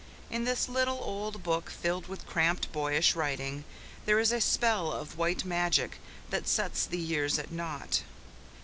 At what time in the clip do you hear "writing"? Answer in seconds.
3.15-3.65